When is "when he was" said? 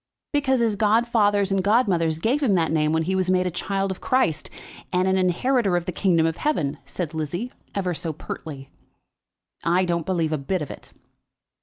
2.91-3.29